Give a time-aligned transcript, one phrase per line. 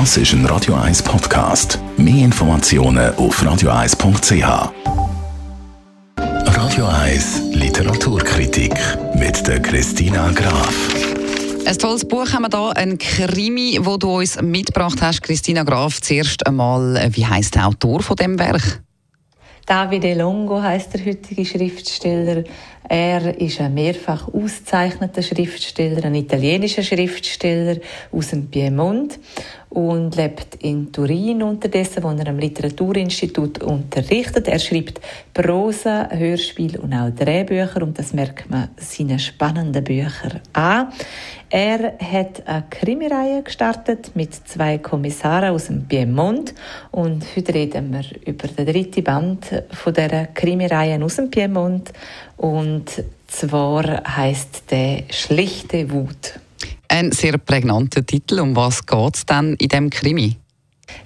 [0.00, 1.78] Das ist ein Radio 1 Podcast.
[1.96, 4.72] Mehr Informationen auf radio1.ch.
[6.18, 8.74] Radio 1 Literaturkritik
[9.14, 10.74] mit der Christina Graf.
[11.64, 16.00] Ein tolles Buch haben wir da, ein Krimi, wo du uns mitgebracht hast, Christina Graf.
[16.00, 18.82] Zuerst einmal, äh, wie heißt der Autor von dem Werk?
[19.64, 22.42] Davide Longo heißt der heutige Schriftsteller.
[22.88, 27.80] Er ist ein mehrfach ausgezeichneter Schriftsteller, ein italienischer Schriftsteller
[28.12, 29.18] aus dem Piemont
[29.74, 34.46] und lebt in Turin unterdessen, wo er am Literaturinstitut unterrichtet.
[34.46, 35.00] Er schreibt
[35.32, 40.92] Prosa, Hörspiel und auch Drehbücher und das merkt man seinen spannenden Büchern an.
[41.50, 46.54] Er hat eine Krimireihe gestartet mit zwei Kommissaren aus dem Piemont
[46.90, 51.92] und heute reden wir über den dritten Band von der Krimireihe aus dem Piemont
[52.36, 52.73] und
[53.26, 56.38] zwar heißt der Schlichte Wut.
[56.88, 58.40] Ein sehr prägnanter Titel.
[58.40, 60.36] Um was geht es denn in dem Krimi?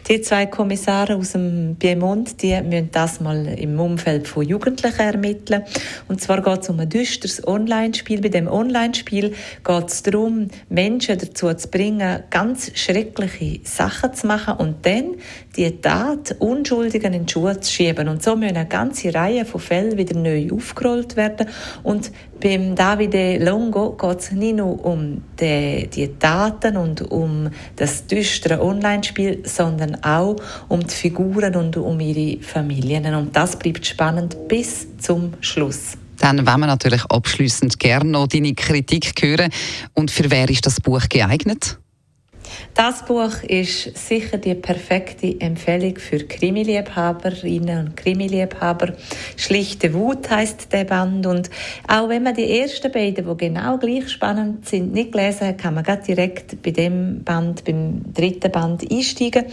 [0.09, 5.63] Die zwei Kommissare aus dem Piemont, die müssen das mal im Umfeld von Jugendlichen ermitteln.
[6.09, 8.21] Und zwar geht es um ein düsteres Online-Spiel.
[8.21, 14.55] Bei dem Online-Spiel geht es darum, Menschen dazu zu bringen, ganz schreckliche Sachen zu machen
[14.55, 15.17] und dann
[15.59, 18.09] die Tat Unschuldigen in die Schuhe zu schieben.
[18.09, 21.49] Und so müssen eine ganze Reihe von Fällen wieder neu aufgerollt werden.
[21.83, 28.07] Und beim Davide Longo geht es nicht nur um die, die Daten und um das
[28.07, 30.37] düstere Online-Spiel, sondern auch
[30.69, 33.13] um die Figuren und um ihre Familien.
[33.15, 35.99] Und das bleibt spannend bis zum Schluss.
[36.19, 39.51] Dann wollen wir natürlich abschließend gerne noch deine Kritik hören.
[39.95, 41.79] Und für wer ist das Buch geeignet?
[42.75, 48.95] Das Buch ist sicher die perfekte Empfehlung für Krimiliebhaberinnen und Krimiliebhaber.
[49.37, 51.51] Schlichte Wut heißt der Band und
[51.89, 55.75] auch wenn man die ersten beiden, die genau gleich spannend sind, nicht gelesen hat, kann
[55.75, 59.47] man direkt bei dem Band, beim dritten Band einsteigen.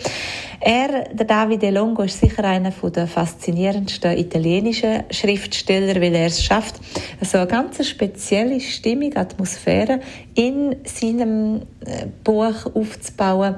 [0.60, 6.76] Er, der Davide Longo, ist sicher einer der faszinierendsten italienischen Schriftsteller, weil er es schafft,
[7.22, 10.00] so eine ganz spezielle Stimmung, Atmosphäre
[10.36, 12.66] in seinem äh, Buch
[12.96, 13.56] aufzubauen.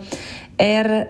[0.58, 1.08] Er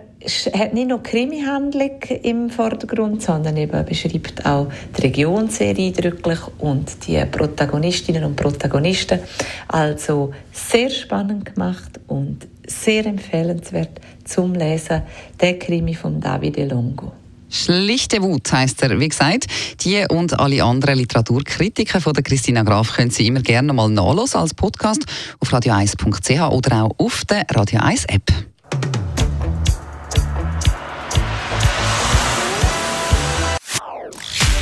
[0.54, 4.68] hat nicht nur Krimi-Handlung im Vordergrund, sondern eben beschreibt auch
[4.98, 9.20] die Region sehr eindrücklich und die Protagonistinnen und Protagonisten.
[9.68, 15.04] Also sehr spannend gemacht und sehr empfehlenswert zum Lesen,
[15.40, 17.12] der Krimi von Davide Longo.
[17.58, 19.00] Schlichte Wut heisst er.
[19.00, 19.48] Wie gesagt,
[19.82, 24.40] die und alle anderen Literaturkritiken von der Christina Graf können Sie immer gerne mal nachlesen
[24.40, 25.04] als Podcast
[25.40, 28.32] auf radio1.ch oder auch auf der Radio 1 App.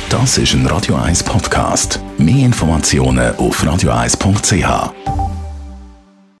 [0.08, 2.00] Das ist ein Radio 1 Podcast.
[2.16, 5.35] Mehr Informationen auf radio1.ch.